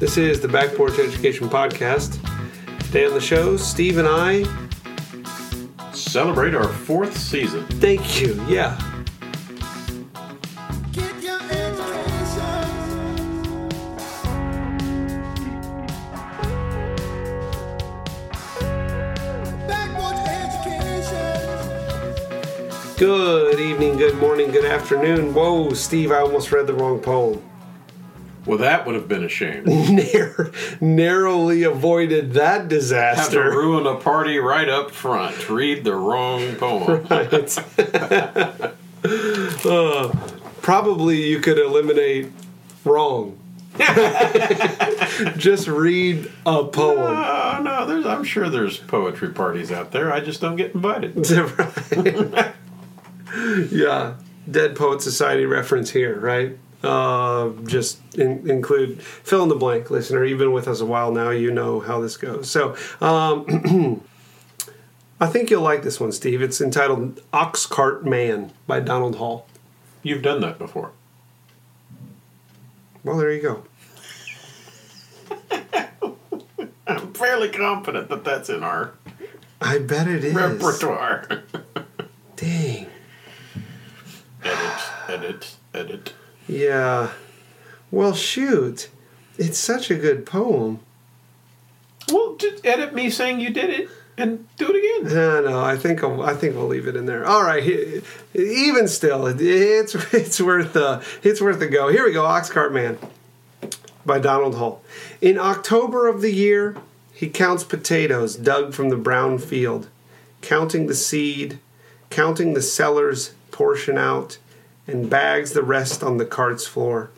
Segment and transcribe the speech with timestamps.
[0.00, 2.18] This is the Back Porch Education Podcast.
[2.84, 4.44] Today on the show, Steve and I
[5.92, 7.64] Celebrate our fourth season.
[7.78, 8.34] thank you.
[8.48, 8.76] Yeah.
[10.92, 12.80] Get your education.
[19.68, 21.36] Backward education.
[22.96, 25.34] Good evening, good morning, good afternoon.
[25.34, 27.42] Whoa, Steve, I almost read the wrong poem.
[28.46, 29.64] Well, that would have been a shame.
[29.66, 33.42] Narrow, narrowly avoided that disaster.
[33.42, 35.48] Have to ruin a party right up front.
[35.48, 37.06] Read the wrong poem.
[39.64, 40.14] Uh,
[40.60, 42.30] probably you could eliminate
[42.84, 43.38] wrong.
[45.38, 46.98] Just read a poem.
[46.98, 48.04] Oh no, there's.
[48.04, 50.12] I'm sure there's poetry parties out there.
[50.12, 51.14] I just don't get invited.
[53.72, 54.14] yeah,
[54.50, 56.58] Dead Poet Society reference here, right?
[56.82, 60.24] Uh, just in, include fill in the blank, listener.
[60.24, 61.28] You've been with us a while now.
[61.30, 62.50] You know how this goes.
[62.50, 64.02] So, um,
[65.20, 66.40] I think you'll like this one, Steve.
[66.40, 69.46] It's entitled "Ox Cart Man" by Donald Hall.
[70.02, 70.92] You've done that before.
[73.04, 73.62] Well, there you go.
[76.86, 78.94] I'm fairly confident that that's in our
[79.60, 80.34] I bet it is.
[80.34, 81.26] repertoire.
[82.36, 82.86] Dang.
[84.42, 86.12] edit, edit, edit.
[86.46, 87.12] Yeah.
[87.90, 88.88] Well, shoot.
[89.38, 90.80] It's such a good poem.
[92.10, 93.88] Well, just edit me saying you did it
[94.20, 95.14] and do it again.
[95.14, 97.26] No, no, I think I'll, I think we'll leave it in there.
[97.26, 97.62] All right,
[98.34, 101.88] even still, it's it's worth the it's worth the go.
[101.88, 102.98] Here we go, Oxcart Man,
[104.04, 104.82] by Donald Hall.
[105.20, 106.76] In October of the year,
[107.12, 109.88] he counts potatoes dug from the brown field,
[110.40, 111.58] counting the seed,
[112.08, 114.38] counting the cellar's portion out,
[114.90, 117.10] and bags the rest on the cart's floor.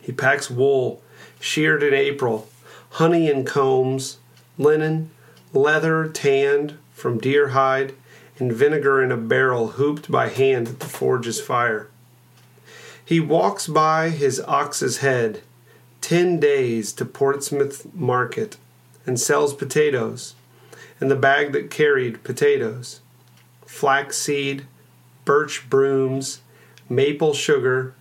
[0.00, 1.02] He packs wool,
[1.40, 2.48] sheared in April,
[2.90, 4.18] honey and combs,
[4.56, 5.10] linen,
[5.52, 7.94] leather tanned from deer hide,
[8.38, 11.88] and vinegar in a barrel hooped by hand at the forge's fire.
[13.04, 15.42] He walks by his ox's head,
[16.00, 18.56] ten days to Portsmouth market,
[19.06, 20.34] and sells potatoes,
[21.00, 23.00] and the bag that carried potatoes,
[23.66, 24.66] flaxseed,
[25.24, 26.40] birch brooms,
[26.88, 27.94] maple sugar,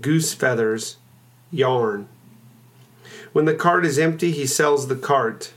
[0.00, 0.96] goose feathers,
[1.50, 2.08] yarn.
[3.32, 5.52] When the cart is empty, he sells the cart.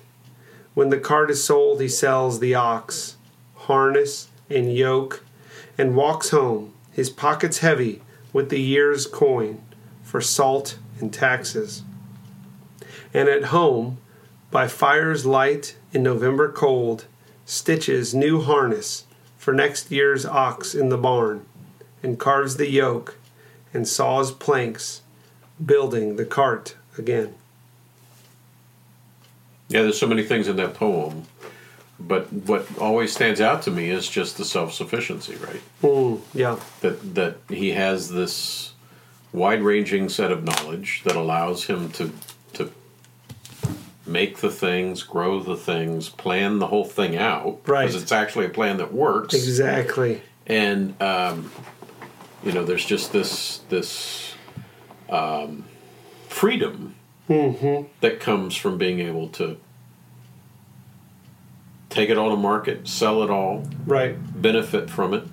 [0.74, 3.16] When the cart is sold, he sells the ox,
[3.56, 5.24] harness, and yoke,
[5.78, 9.62] and walks home, his pockets heavy with the year's coin
[10.04, 11.84] for salt and taxes.
[13.14, 13.98] And at home,
[14.52, 17.06] by fire's light in November cold,
[17.46, 19.06] stitches new harness
[19.38, 21.46] for next year's ox in the barn,
[22.06, 23.18] and carves the yoke,
[23.74, 25.02] and saws planks,
[25.66, 27.34] building the cart again.
[29.68, 31.24] Yeah, there's so many things in that poem,
[32.00, 35.62] but what always stands out to me is just the self-sufficiency, right?
[35.82, 38.74] Mm, yeah, That that he has this
[39.34, 42.12] wide-ranging set of knowledge that allows him to
[42.54, 42.72] to
[44.06, 47.88] make the things, grow the things, plan the whole thing out, Right.
[47.88, 50.22] Because it's actually a plan that works, exactly.
[50.46, 51.52] and um,
[52.46, 54.34] you know, there's just this this
[55.10, 55.66] um,
[56.30, 56.96] freedom
[57.28, 59.58] that comes from being able to
[61.90, 64.16] take it all to market, sell it all, Right.
[64.42, 65.24] benefit from it,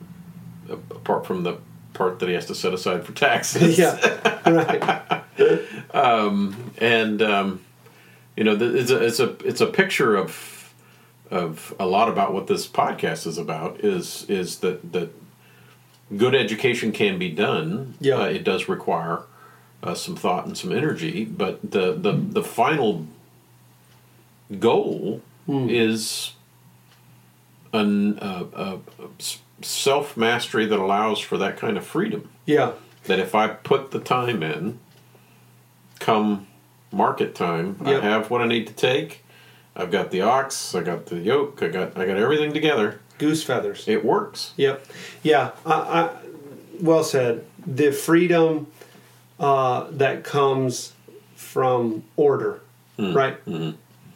[0.70, 1.58] apart from the
[1.92, 3.78] part that he has to set aside for taxes.
[3.78, 3.98] Yeah.
[4.48, 5.22] right.
[6.78, 7.60] and um,
[8.36, 10.72] you know, it's a it's a it's a picture of
[11.30, 13.80] of a lot about what this podcast is about.
[13.80, 15.10] Is is that that
[16.16, 17.94] good education can be done.
[18.00, 18.16] Yeah.
[18.18, 19.20] Uh, it does require
[19.82, 23.06] uh, some thought and some energy, but the the the final
[24.58, 26.32] goal is
[27.72, 28.78] an uh, uh,
[29.60, 32.72] self mastery that allows for that kind of freedom Yeah.
[33.04, 34.78] that if I put the time in,
[35.98, 36.46] come
[36.92, 38.02] market time, Yep.
[38.02, 39.24] I have what I need to take.
[39.74, 43.00] I've got the ox, I got the yoke, I got I got everything together.
[43.22, 43.86] Goose feathers.
[43.86, 44.52] It works.
[44.56, 44.84] Yep.
[45.22, 45.52] Yeah.
[45.64, 46.10] I, I,
[46.80, 47.46] well said.
[47.64, 48.66] The freedom
[49.38, 50.92] uh, that comes
[51.36, 52.62] from order,
[52.98, 53.38] right?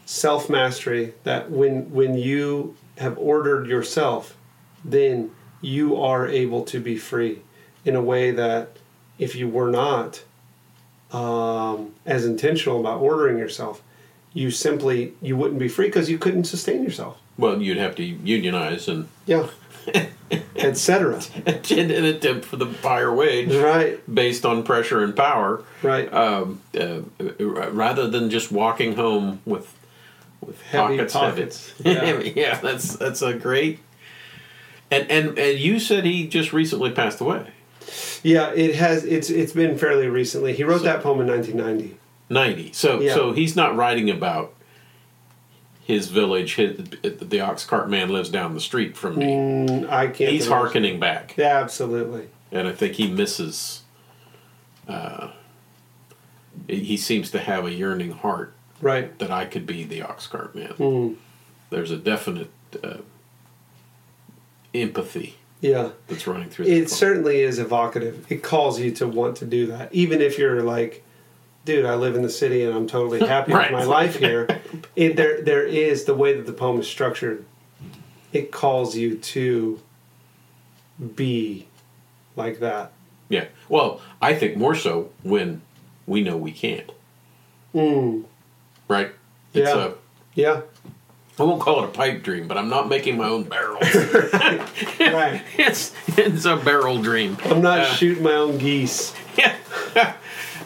[0.06, 1.14] Self mastery.
[1.22, 4.36] That when when you have ordered yourself,
[4.84, 5.30] then
[5.60, 7.42] you are able to be free
[7.84, 8.76] in a way that
[9.20, 10.24] if you were not
[11.12, 13.84] um, as intentional about ordering yourself,
[14.32, 17.20] you simply you wouldn't be free because you couldn't sustain yourself.
[17.38, 19.48] Well, you'd have to unionize and Yeah.
[20.56, 21.20] etc.
[21.70, 26.12] in an attempt for the higher wage Right, based on pressure and power, right.
[26.12, 27.00] um, uh,
[27.70, 29.72] rather than just walking home with
[30.40, 31.72] with Heavy pockets, pockets.
[31.84, 32.32] heavy.
[32.36, 32.58] Yeah.
[32.60, 33.78] that's that's a great.
[34.90, 37.46] And, and and you said he just recently passed away.
[38.22, 39.04] yeah, it has.
[39.04, 40.52] It's it's been fairly recently.
[40.54, 41.98] He wrote that poem in 1990.
[42.28, 43.14] 90 so Yeah.
[43.14, 44.52] so he's not writing about
[45.86, 50.08] his village his, the ox cart man lives down the street from me Mm, I
[50.08, 50.32] can't.
[50.32, 52.28] he's hearkening back Yeah, absolutely.
[52.50, 53.82] and i think he misses
[54.88, 55.30] uh,
[56.68, 59.16] he seems to have a yearning heart Right.
[59.20, 61.16] that i could be the ox cart man Mm,
[61.70, 62.50] there's a definite
[62.82, 62.98] uh,
[64.74, 65.90] empathy yeah.
[66.08, 68.26] that's running through It certainly is evocative.
[68.30, 71.02] It calls you to want to do that, even if you're like,
[71.66, 73.70] dude, I live in the city and I'm totally happy Right.
[73.70, 74.46] with my life here.
[74.94, 77.44] It, there, there is the way that the poem is structured.
[78.32, 79.80] It calls you to
[81.14, 81.66] be
[82.36, 82.92] like that.
[83.28, 85.60] yeah well i think more so when
[86.06, 86.90] we know we can't
[87.74, 88.24] Mm,
[88.88, 89.10] right
[89.52, 89.84] it's Yeah.
[89.84, 89.92] a
[90.34, 90.60] yeah.
[91.38, 93.76] I won't call it a pipe dream, but I'm not making my own barrel.
[95.00, 95.42] Right.
[95.58, 97.36] it's it's a barrel dream.
[97.44, 99.14] I'm not Uh, shooting my own geese.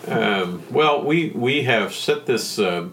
[0.09, 2.89] Um, well, we we have set this uh,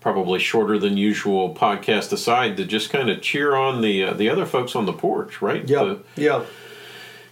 [0.00, 4.28] probably shorter than usual podcast aside to just kind of cheer on the uh, the
[4.28, 5.68] other folks on the porch, right?
[5.68, 5.96] Yeah.
[6.16, 6.44] Yeah.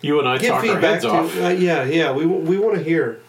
[0.02, 1.10] you and I Get talk our heads too.
[1.10, 1.36] off.
[1.36, 2.12] Uh, yeah, yeah.
[2.12, 3.20] We we want to hear.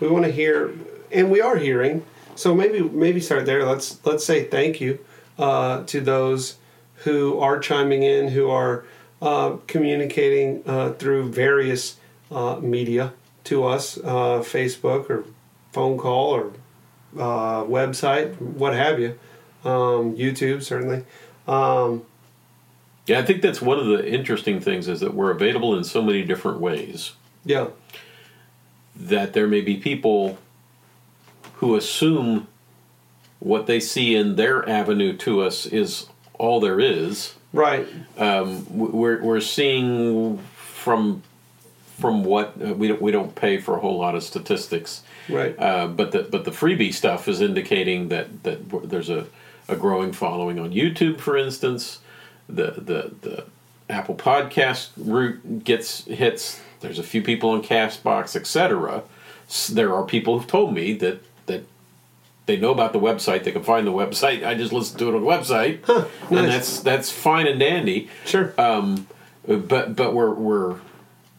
[0.00, 0.74] We want to hear,
[1.12, 2.04] and we are hearing.
[2.34, 3.64] So maybe maybe start there.
[3.64, 4.98] Let's let's say thank you
[5.38, 6.56] uh, to those
[7.04, 8.84] who are chiming in, who are
[9.22, 11.96] uh, communicating uh, through various
[12.30, 13.12] uh, media
[13.44, 15.24] to us, uh, Facebook or
[15.72, 16.52] phone call or
[17.16, 19.18] uh, website, what have you,
[19.64, 21.04] um, YouTube certainly.
[21.46, 22.04] Um,
[23.06, 26.02] Yeah, I think that's one of the interesting things is that we're available in so
[26.02, 27.12] many different ways.
[27.44, 27.68] yeah,
[28.96, 30.38] that there may be people
[31.54, 32.46] who assume
[33.40, 36.06] what they see in their avenue to us is
[36.38, 37.34] all there is.
[37.52, 37.86] right.
[38.16, 41.22] Um, we're, we're seeing from
[41.98, 45.54] from what uh, we don't we don't pay for a whole lot of statistics, Right.
[45.58, 49.26] uh, but the but the freebie stuff is indicating that that there's a,
[49.68, 52.00] a growing following on YouTube, for instance.
[52.48, 53.44] The the the
[53.88, 56.60] Apple Podcast route gets hits.
[56.80, 59.02] There's a few people on Castbox, etc.
[59.72, 61.64] There are people who've told me that that
[62.46, 63.44] they know about the website.
[63.44, 64.44] They can find the website.
[64.44, 66.48] I just listen to it on the website, and nice.
[66.52, 68.10] that's that's fine and dandy.
[68.26, 68.52] Sure.
[68.58, 69.06] Um,
[69.46, 70.76] but but we're we're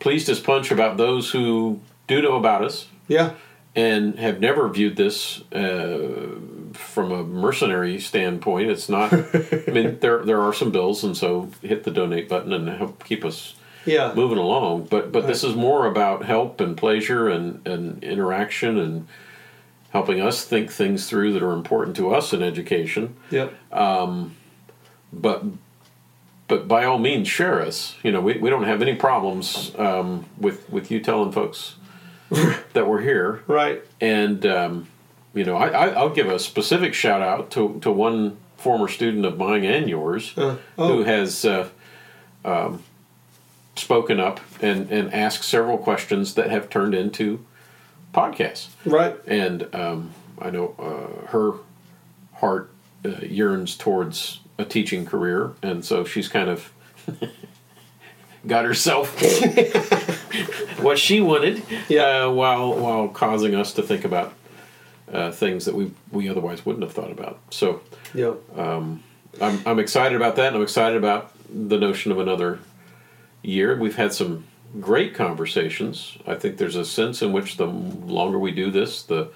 [0.05, 3.33] pleased as punch about those who do know about us yeah.
[3.75, 6.29] and have never viewed this uh,
[6.73, 8.69] from a mercenary standpoint.
[8.69, 9.11] It's not.
[9.11, 13.03] I mean, there there are some bills, and so hit the donate button and help
[13.03, 14.13] keep us Yeah.
[14.13, 14.89] moving along.
[14.91, 19.07] But but this is more about help and pleasure and and interaction and
[19.89, 23.15] helping us think things through that are important to us in education.
[23.31, 23.55] Yep.
[23.71, 25.43] But
[26.47, 27.95] but by all means, share us.
[28.03, 31.75] You know, we, we don't have any problems um, with with you telling folks
[32.73, 33.43] that we're here.
[33.47, 33.83] Right.
[33.99, 34.87] And um,
[35.33, 39.25] you know, I, I, I'll give a specific shout out to, to one former student
[39.25, 40.87] of mine and yours Uh, oh.
[40.87, 41.67] who has uh,
[42.45, 42.81] um,
[43.75, 47.45] spoken up and, and asked several questions that have turned into
[48.13, 48.69] podcasts.
[48.85, 49.15] Right.
[49.27, 51.53] And um, I know uh, her
[52.35, 52.71] heart
[53.03, 56.71] uh, yearns towards a teaching career, and so she's kind of
[58.47, 59.19] got herself
[60.81, 62.25] what she wanted, Yeah.
[62.25, 64.33] uh, while while causing us to think about
[65.11, 67.39] uh, things that we we otherwise wouldn't have thought about.
[67.49, 67.81] So
[68.13, 68.33] Yeah.
[68.57, 69.01] I'm
[69.65, 72.59] I'm excited about that, and I'm excited about the notion of another
[73.43, 73.77] year.
[73.77, 74.45] We've had some
[74.79, 76.17] great conversations.
[76.25, 79.29] I think there's a sense in which the longer we do this, the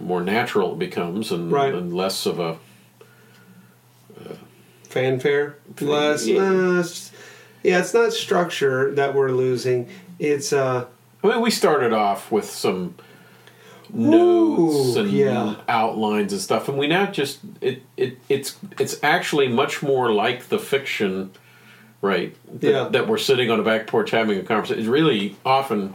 [0.00, 1.74] more natural it becomes, and, Right.
[1.74, 2.58] and less of a
[4.94, 6.78] fanfare less Yeah.
[6.80, 7.10] it's-
[7.64, 10.84] yeah it's not structure that we're losing it's uh
[11.22, 12.94] I mean, we started off with some
[13.92, 15.54] notes Ooh, and yeah.
[15.68, 20.48] outlines and stuff, and we now just it, it it's it's actually much more like
[20.50, 21.30] the fiction,
[22.02, 22.36] right?
[22.60, 22.88] That, Yeah.
[22.90, 24.80] that we're sitting on a back porch having a conversation.
[24.80, 25.94] It's really often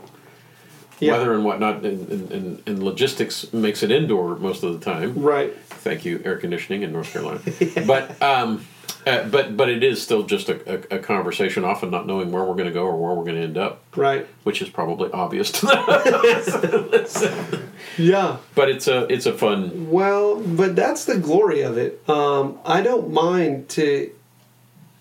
[0.99, 1.11] Yeah.
[1.13, 5.13] weather and whatnot, and, and, and, and logistics makes it indoor most of the time.
[5.21, 5.53] right
[5.85, 7.39] Thank you, air conditioning in North Carolina.
[7.87, 8.65] But um,
[9.09, 12.43] uh, but but it is still just a, a, a conversation, often not knowing where
[12.43, 15.09] we're going to go or where we're going to end up right which is probably
[15.11, 15.65] obvious to
[17.51, 17.71] them.
[17.97, 19.89] yeah but it's a it's a fun.
[19.89, 24.11] well but that's the glory of it um i don't mind to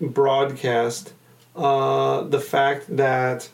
[0.01, 1.13] broadcast
[1.55, 3.49] uh, the fact that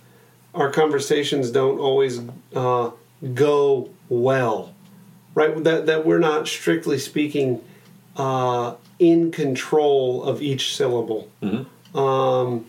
[0.53, 2.21] our conversations don't always
[2.55, 2.91] uh,
[3.33, 4.73] go well,
[5.33, 5.63] right?
[5.63, 7.61] That that we're not strictly speaking
[8.15, 11.29] uh, in control of each syllable.
[11.93, 12.65] Um,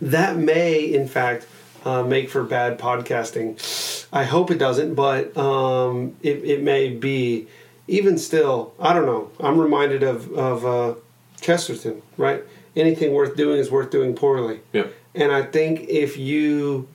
[0.00, 1.46] that may, in fact,
[1.84, 4.06] uh, make for bad podcasting.
[4.12, 7.48] I hope it doesn't, but um, it, it may be.
[7.86, 9.30] Even still, I don't know.
[9.38, 10.94] I'm reminded of of uh,
[11.42, 12.42] Chesterton, right?
[12.74, 14.60] Anything worth doing is worth doing poorly.
[14.72, 14.94] Yep.
[15.14, 16.88] And I think if you,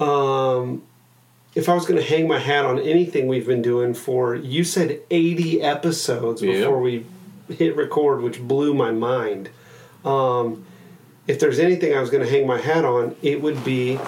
[0.00, 0.82] um,
[1.54, 4.64] if I was going to hang my hat on anything we've been doing for, you
[4.64, 7.06] said 80 episodes before we
[7.52, 9.50] hit record, which blew my mind.
[10.04, 10.64] Um,
[11.26, 13.98] if there's anything I was going to hang my hat on, it would be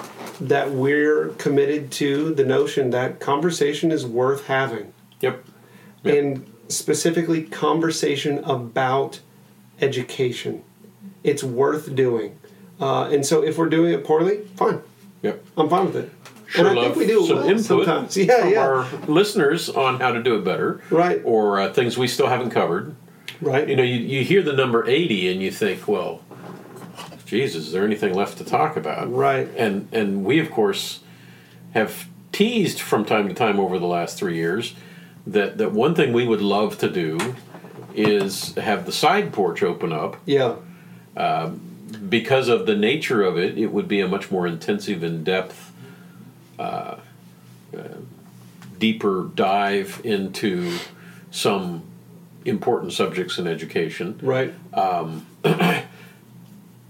[0.41, 5.45] that we're committed to the notion that conversation is worth having Yep.
[6.03, 6.15] Yep.
[6.15, 9.21] and specifically conversation about
[9.79, 10.63] education.
[11.23, 12.37] It's worth doing.
[12.81, 14.81] Uh, and so if we're doing it poorly, fine.
[15.21, 15.43] Yep.
[15.57, 16.11] I'm fine with it.
[16.47, 18.17] Sure and I think we do some well input sometimes.
[18.17, 18.59] Yeah, from yeah.
[18.59, 21.21] our listeners on how to do it better, Right.
[21.23, 22.95] Or uh, things we still haven't covered.
[23.41, 23.67] Right.
[23.67, 26.21] You know, you, you hear the number eighty and you think, well,
[27.25, 29.11] Jesus, is there anything left to talk about?
[29.13, 29.49] Right.
[29.57, 31.01] And and we of course
[31.73, 34.75] have teased from time to time over the last three years
[35.25, 37.35] that that one thing we would love to do
[37.95, 40.57] is have the side porch open up yeah.
[42.09, 45.71] because of the nature of it, it would be a much more intensive, in depth,
[46.59, 46.97] uh,
[47.75, 47.87] uh,
[48.77, 50.77] deeper dive into
[51.31, 51.83] some
[52.45, 54.19] important subjects in education.
[54.21, 54.53] Right.
[54.73, 55.25] Um,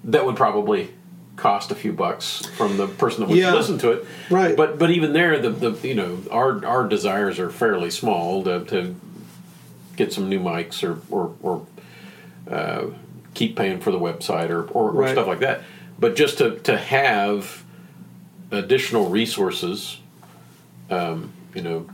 [0.08, 0.90] That would probably
[1.36, 3.56] cost a few bucks from the person that would Yeah.
[3.56, 4.06] listen to it.
[4.30, 4.56] Right.
[4.56, 8.64] But but even there, the, the you know our our desires are fairly small to,
[8.66, 8.96] to
[9.96, 11.66] get some new mics or or, or
[12.54, 12.86] uh,
[13.34, 15.12] keep paying for the website or, or, or Right.
[15.12, 15.62] stuff like that.
[15.98, 17.64] But just to, to have
[18.52, 19.98] additional resources,
[20.92, 21.88] um, you know,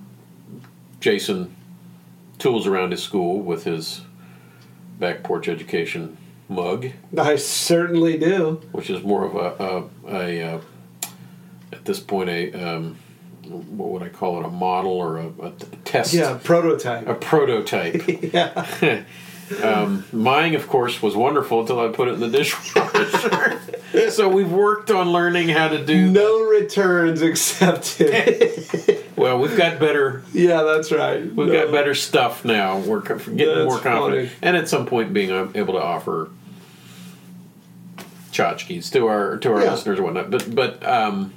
[0.99, 1.55] Jason
[2.41, 4.01] tools around his school with his
[4.99, 6.17] back porch education
[6.49, 8.61] mug, I certainly do.
[8.71, 10.61] which is more of a, a, a uh,
[11.71, 12.97] at this point a um,
[13.45, 15.51] what would I call it a model or a
[15.83, 16.39] test Yeah.
[16.43, 17.07] Prototype.
[17.07, 18.03] a prototype.
[18.33, 19.03] yeah.
[19.61, 23.59] Um, mine, of course, was wonderful until I put it in the dishwasher.
[24.09, 26.09] so we've worked on learning how to do.
[26.09, 29.00] No returns accepted.
[29.21, 30.23] Well, we've got better.
[30.33, 31.23] yeah, that's right.
[31.33, 32.79] We've got better stuff now.
[32.79, 34.39] We're getting That's more confident, funny.
[34.41, 36.29] and at some point, being uh, able to offer
[38.31, 39.71] tchotchkes to our to our Yeah.
[39.71, 40.31] listeners and whatnot.
[40.31, 41.33] But but um,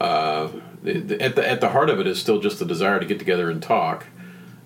[0.00, 0.48] uh,
[0.84, 3.50] at the at the heart of it is still just the desire to get together
[3.50, 4.06] and talk.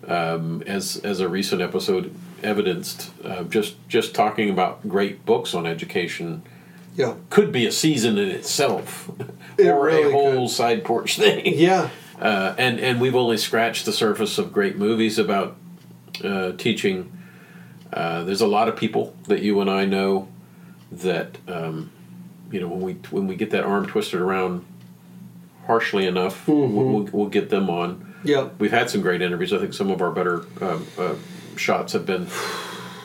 [0.06, 5.66] Um, as as a recent episode evidenced, uh, just just talking about great books on
[5.66, 6.42] education
[6.96, 7.14] Yeah.
[7.28, 9.10] could be a season in itself,
[9.58, 10.54] It or really a whole could.
[10.54, 11.42] side porch thing.
[11.58, 11.90] Yeah.
[12.20, 15.56] Uh, and and we've only scratched the surface of great movies about
[16.22, 17.10] uh, teaching.
[17.92, 20.28] Uh, there's a lot of people that you and I know
[20.92, 21.90] that um,
[22.50, 24.66] you know when we when we get that arm twisted around
[25.66, 28.14] harshly enough, we'll, we'll, we'll get them on.
[28.22, 28.50] Yeah.
[28.58, 29.52] We've had some great interviews.
[29.52, 31.14] I think some of our better um, uh,
[31.56, 32.26] shots have been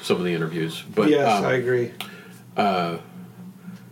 [0.02, 0.84] some of the interviews.
[0.94, 1.94] But yes, um, I agree.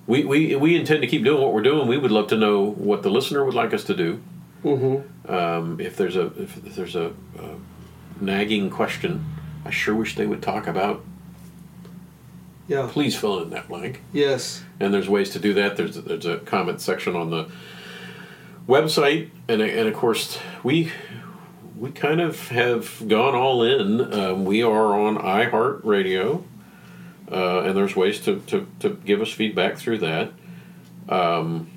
[0.06, 1.88] we, we we intend to keep doing what we're doing.
[1.88, 4.22] We would love to know what the listener would like us to do.
[4.64, 5.32] Mm-hmm.
[5.32, 7.56] Um, if there's a if, if there's a, a
[8.22, 9.26] nagging question,
[9.66, 11.04] I sure wish they would talk about.
[12.68, 12.88] Yeah.
[12.90, 14.02] Please fill in that blank.
[14.14, 14.64] Yes.
[14.80, 15.76] And there's ways to do that.
[15.76, 17.50] There's there's a comment section on the
[18.68, 20.92] website, and and of course we
[21.78, 24.14] we kind of have gone all in.
[24.14, 26.44] Um, we are on iHeartRadio,
[27.30, 30.32] uh, and there's ways to, to, to give us feedback through that.
[31.10, 31.70] Um,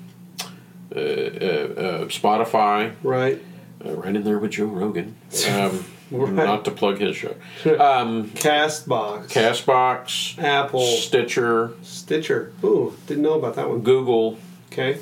[0.97, 3.41] uh, uh, uh, Spotify, Right.
[3.85, 5.15] uh, right in there with Joe Rogan.
[5.49, 6.31] Um, Right.
[6.31, 7.35] Not to plug his show.
[7.65, 9.27] Um, Castbox.
[9.27, 10.79] Castbox, Apple.
[10.79, 12.53] Stitcher, Stitcher.
[12.63, 13.81] Ooh, didn't know about that one.
[13.81, 14.37] Google.
[14.71, 14.99] Okay.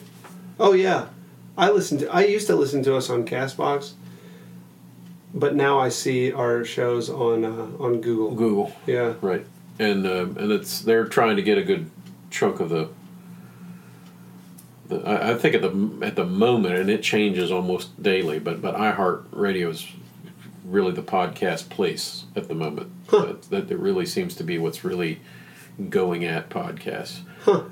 [0.59, 1.09] Oh yeah,
[1.55, 2.11] I listened to.
[2.11, 3.91] I used to listen to us on Castbox,
[5.31, 8.31] but now I see our shows on uh, on Google.
[8.33, 8.71] Google.
[8.87, 9.13] Yeah.
[9.21, 9.45] Right,
[9.77, 11.91] and um, and it's they're trying to get a good
[12.31, 12.89] chunk of the.
[14.87, 18.61] The I, I think at the at the moment, and it changes almost daily, but
[18.61, 19.87] but iHeartRadio is
[20.65, 22.91] really the podcast place at the moment.
[23.11, 25.19] That, that it really seems to be what's really
[25.89, 27.19] going at podcasts.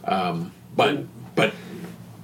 [0.08, 1.06] Um, but
[1.36, 1.54] but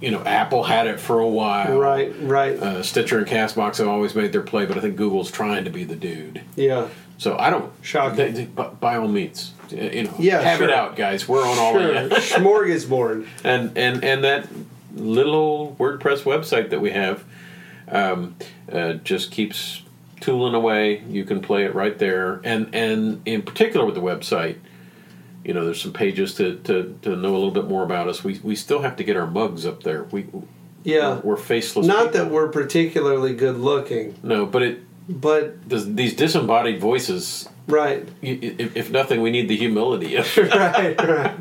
[0.01, 1.77] you know, Apple had it for a while.
[1.77, 2.13] Right.
[2.21, 2.55] Right.
[2.57, 5.69] Uh, Stitcher and Castbox have always made their play, but I think Google's trying to
[5.71, 6.41] be the dude.
[6.55, 6.87] yeah.
[7.17, 7.73] So I don't.
[7.81, 8.15] Shocking.
[8.15, 10.69] they- they- by, by all means, you know, Yeah, have sure.
[10.69, 11.27] it out, guys.
[11.27, 11.91] We're on all Sure.
[11.93, 12.11] of it.
[12.13, 13.27] Smorgasbord.
[13.43, 14.47] and and and that
[14.95, 17.23] little WordPress website that we have
[17.87, 18.35] um,
[18.71, 19.83] uh, just keeps
[20.19, 21.01] tooling away.
[21.09, 24.57] You can play it right there, and and in particular with the website,
[25.43, 28.23] you know, there's some pages to, to, to know a little bit more about us.
[28.23, 30.03] We we still have to get our mugs up there.
[30.05, 30.27] We
[30.83, 31.19] Yeah.
[31.23, 31.87] we're faceless.
[31.87, 32.25] Not people.
[32.25, 34.79] that we're particularly good looking, no, but it
[35.09, 37.49] but does these disembodied voices.
[37.67, 40.15] right, If, if nothing, we need the humility.
[40.37, 41.35] right, right.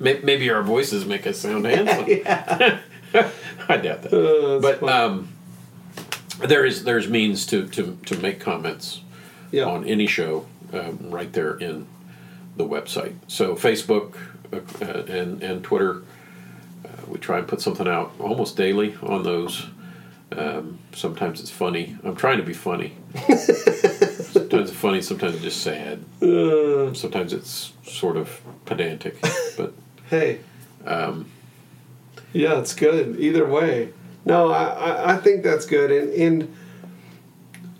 [0.00, 2.06] May- Maybe our voices make us sound handsome.
[3.68, 4.12] I doubt that.
[4.12, 5.28] Uh, but um,
[6.38, 9.02] there is there's means to, to, to make comments
[9.52, 11.86] yeah, on any show um, right there in
[12.56, 13.14] the website.
[13.28, 14.16] So Facebook
[14.52, 16.02] uh, uh, and and Twitter,
[16.84, 19.66] uh, we try and put something out almost daily on those.
[20.32, 21.96] Um, sometimes it's funny.
[22.04, 22.96] I'm trying to be funny.
[23.26, 25.02] sometimes it's funny.
[25.02, 26.04] Sometimes it's just sad.
[26.22, 29.20] Uh, Sometimes it's sort of pedantic.
[29.56, 29.72] But
[30.10, 30.40] hey,
[30.84, 31.30] um,
[32.32, 33.18] yeah, it's good.
[33.18, 33.92] Either way.
[34.24, 36.56] No, I, I, think that's good, and in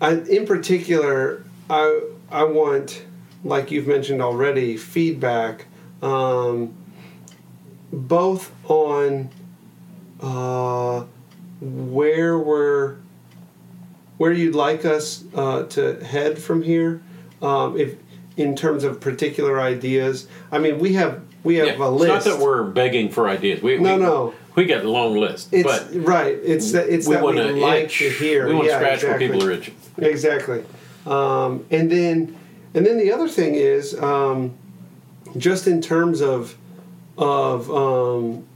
[0.00, 3.04] I, in particular, I I want,
[3.44, 5.66] like you've mentioned already, feedback,
[6.00, 6.74] um,
[7.92, 9.28] both on
[10.20, 11.04] uh,
[11.60, 12.96] where we're
[14.16, 17.02] where you'd like us uh, to head from here,
[17.42, 17.96] um, if
[18.40, 20.26] in terms of particular ideas.
[20.50, 22.26] I mean, we have we have yeah, a it's list.
[22.26, 23.62] not that we're begging for ideas.
[23.62, 24.34] We, No, we, no.
[24.56, 26.36] We got a long list, It's but right.
[26.42, 27.98] It's that it's we that we like itch.
[27.98, 28.48] to hear.
[28.48, 29.28] We want to yeah, scratch exactly.
[29.28, 29.76] where people are itching.
[29.98, 30.64] Exactly.
[31.06, 32.36] Um, and then
[32.74, 34.56] and then the other thing is um,
[35.36, 36.56] just in terms of
[37.16, 38.46] of um,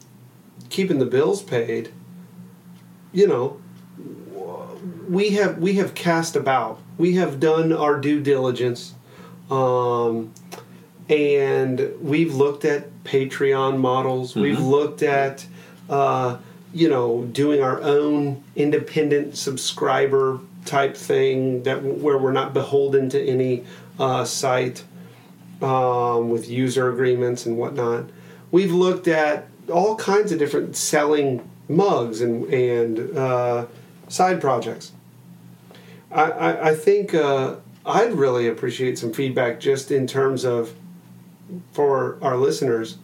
[0.69, 1.93] keeping the bills paid.
[3.13, 3.61] You know,
[5.09, 6.81] we have we have cast about.
[6.99, 8.94] We have done our due diligence.
[9.51, 10.33] Um,
[11.09, 14.35] and we've looked at Patreon models.
[14.35, 15.47] We've looked at,
[15.91, 16.39] uh,
[16.73, 23.23] you know, doing our own independent subscriber type thing that where we're not beholden to
[23.23, 23.65] any
[23.99, 24.85] uh, site
[25.61, 28.07] um, with user agreements and whatnot.
[28.51, 33.67] We've looked at all kinds of different selling mugs and and uh,
[34.09, 34.93] side projects.
[36.11, 40.75] I, I, I think uh, I'd really appreciate some feedback just in terms of
[41.73, 42.97] for our listeners,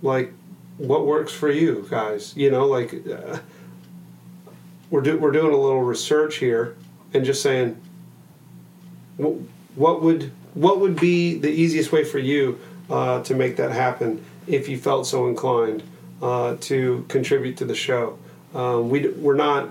[0.00, 0.32] like
[0.78, 2.34] what works for you guys.
[2.36, 3.38] You know, like uh,
[4.90, 6.76] we're do, we're doing a little research here
[7.12, 7.80] and just saying
[9.74, 12.58] what, would what would be the easiest way for you
[12.90, 15.82] uh, to make that happen if you felt so inclined
[16.20, 18.18] uh, to contribute to the show.
[18.54, 19.70] Um, we we're not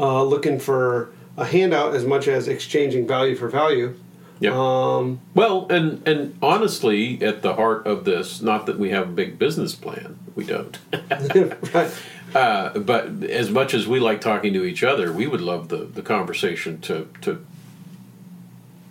[0.00, 3.94] uh, looking for a handout as much as exchanging value for value.
[4.40, 4.54] Yep.
[4.54, 9.12] Um, Well, and and honestly, at the heart of this, not that we have a
[9.12, 10.78] big business plan, we don't.
[11.72, 11.92] right.
[12.34, 15.84] Uh, but as much as we like talking to each other, we would love the,
[15.84, 17.44] the conversation to to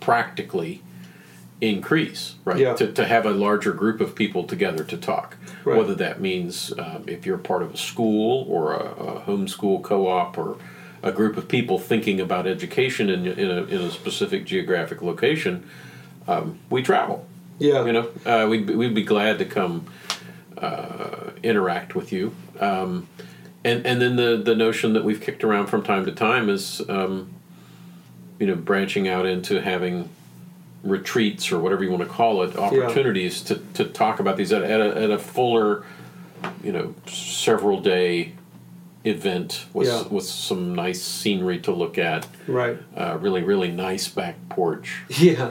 [0.00, 0.82] practically
[1.60, 2.58] increase, right?
[2.58, 2.74] Yeah.
[2.74, 5.36] To, to have a larger group of people together to talk.
[5.64, 5.78] Right.
[5.78, 10.36] Whether that means um, if you're part of a school or a, a homeschool co-op
[10.36, 10.58] or
[11.02, 15.68] a group of people thinking about education in, in, a, in a specific geographic location,
[16.28, 17.26] um, we travel.
[17.58, 17.84] Yeah.
[17.84, 19.86] You know, uh, we'd, be- we'd be glad to come
[20.58, 22.34] uh, interact with you.
[22.60, 23.08] Um,
[23.64, 26.82] and and then the, the notion that we've kicked around from time to time is,
[26.88, 27.32] um,
[28.40, 30.08] you know, branching out into having
[30.82, 34.64] retreats or whatever you want to call it, opportunities to, to talk about these at,
[34.64, 35.84] at, a, at a fuller,
[36.64, 38.32] you know, several day
[39.04, 40.02] event with Yeah.
[40.08, 42.26] with some nice scenery to look at.
[42.46, 42.78] Right.
[42.96, 45.02] Uh, really, really nice back porch.
[45.08, 45.50] Yeah.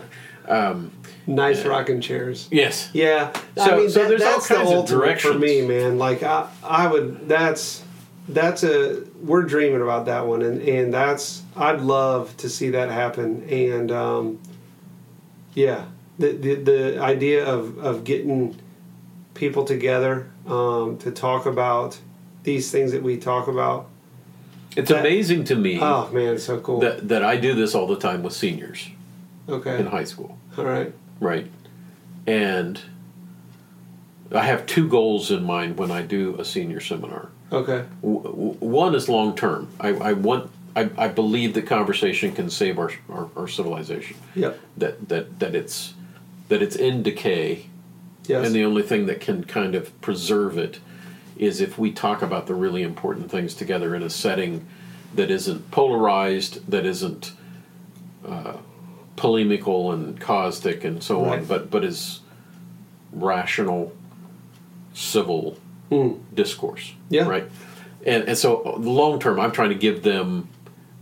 [1.27, 2.47] nice rocking chairs.
[2.51, 2.89] Yes.
[2.93, 5.65] Yeah, I So- mean so that, there's all that's the kinds of ultimate for me,
[5.65, 5.97] man.
[5.97, 7.27] Like I, I would.
[7.27, 7.83] That's
[8.29, 12.89] that's a we're dreaming about that one, and and that's I'd love to see that
[12.89, 13.43] happen.
[13.49, 14.39] And um,
[15.53, 15.85] yeah,
[16.19, 18.55] the, the the idea of of getting
[19.33, 21.99] people together um, to talk about
[22.43, 23.88] these things that we talk about.
[24.75, 26.80] It's That- amazing to me Oh man, so cool.
[26.80, 28.89] that, that I do this all the time with seniors
[29.49, 30.93] okay, in high school, all right.
[31.19, 31.47] right?
[32.25, 32.80] And
[34.34, 37.30] I have two goals in mind when I do a senior seminar.
[37.51, 37.84] Okay.
[38.01, 39.67] W- w- one is long term.
[39.80, 40.49] I, I want.
[40.73, 44.15] I, I believe that conversation can save our, our, our civilization.
[44.36, 44.58] Yep.
[44.77, 45.95] That that that it's
[46.47, 47.65] that it's in decay,
[48.25, 48.45] Yes.
[48.45, 50.80] and the only thing that can kind of preserve it
[51.41, 54.65] is if we talk about the really important things together in a setting
[55.15, 57.34] that isn't polarized, that isn't
[58.25, 58.58] uh,
[59.15, 62.19] polemical and caustic and so on, but but is
[63.12, 63.91] rational,
[64.93, 65.58] civil
[65.89, 66.13] hmm.
[66.34, 66.93] discourse.
[67.10, 67.27] Yeah.
[67.27, 67.49] Right.
[68.06, 70.47] And and so uh, long term, I'm trying to give them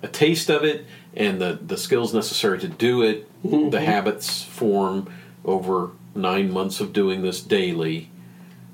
[0.02, 3.30] a taste of it and the the skills necessary to do it.
[3.42, 3.72] Hmm.
[3.72, 8.10] The habits form over nine months of doing this daily.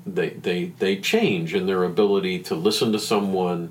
[0.06, 3.70] They they they change in their ability to listen to someone,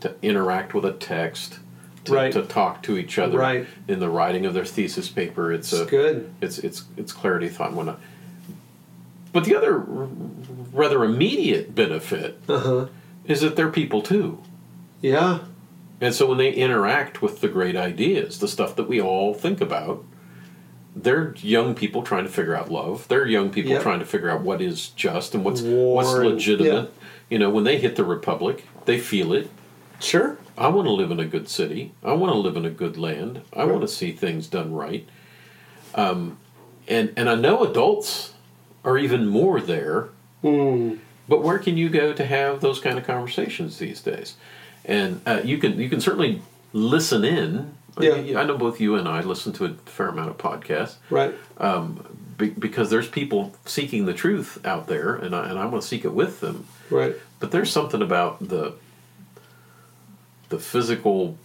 [0.00, 1.58] to interact with a text.
[2.06, 2.32] To, Right.
[2.32, 3.64] to talk to each other Right.
[3.86, 5.52] in the writing of their thesis paper.
[5.52, 6.30] It's, It's a good.
[6.40, 8.00] It's it's it's clarity, thought, and whatnot.
[9.32, 9.78] But the other
[10.72, 12.86] rather immediate benefit Uh huh.
[13.24, 14.38] is that they're people too.
[15.00, 15.38] Yeah.
[16.00, 19.60] And so when they interact with the great ideas, the stuff that we all think
[19.60, 20.04] about,
[20.94, 23.06] they're young people trying to figure out love.
[23.08, 23.82] They're young people Yep.
[23.82, 26.92] trying to figure out what is just and what's War what's legitimate.
[27.30, 29.48] You know, when they hit the republic, they feel it.
[30.00, 30.36] Sure.
[30.58, 31.92] I want to live in a good city.
[32.04, 33.40] I want to live in a good land.
[33.54, 33.68] I Right.
[33.70, 35.08] want to see things done right.
[35.94, 36.38] Um,
[36.88, 38.32] and and I know adults
[38.84, 40.08] are even more there.
[40.42, 40.94] Hmm.
[41.28, 44.34] But where can you go to have those kind of conversations these days?
[44.84, 47.74] And uh, you can you can certainly listen in.
[48.00, 48.40] Yeah.
[48.40, 51.34] I know both you and I listen to a fair amount of podcasts Right.
[52.38, 55.88] be, because there's people seeking the truth out there, and I, and I want to
[55.88, 56.66] seek it with them.
[56.90, 57.14] Right.
[57.40, 58.74] But there's something about the
[60.48, 61.36] the physical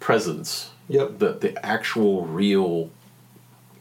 [0.00, 1.18] presence, Yep.
[1.18, 2.90] the the actual real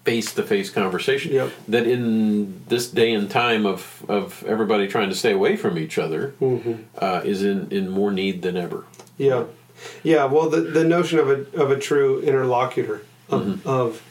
[0.05, 1.51] face to face conversation Yep.
[1.67, 5.97] that in this day and time of, of everybody trying to stay away from each
[5.99, 6.73] other Mm-hmm.
[6.97, 8.85] uh, is in, in more need than ever.
[9.17, 9.43] Yeah,
[10.03, 10.25] yeah.
[10.25, 14.01] Well, the, the notion of a of a true interlocutor of, of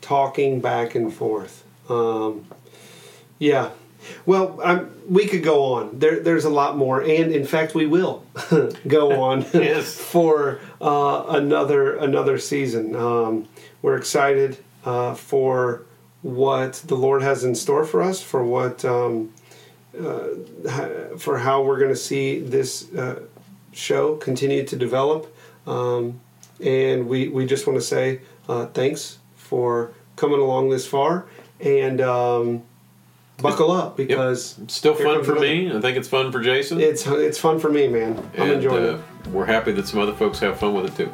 [0.00, 1.64] talking back and forth.
[1.88, 2.46] Um,
[3.38, 3.70] yeah.
[4.26, 5.98] Well, I'm, we could go on.
[6.00, 8.24] There, there's a lot more, and in fact, we will
[8.88, 9.94] go on Yes.
[9.96, 12.96] for uh, another another season.
[12.96, 13.48] Um,
[13.80, 15.82] we're excited uh, for
[16.22, 19.32] what the Lord has in store for us, for what um,
[19.96, 20.28] uh,
[21.18, 23.22] for how we're going to see this uh,
[23.72, 25.34] show continue to develop.
[25.66, 26.20] Um,
[26.62, 31.26] and we, we just want to say uh, thanks for coming along this far
[31.60, 32.62] and um,
[33.38, 35.72] buckle up because It's still fun for another- me.
[35.72, 36.80] I think it's fun for Jason.
[36.80, 38.18] It's it's fun for me, man.
[38.36, 41.12] I'm and enjoying uh, we're happy that some other folks have fun with it too.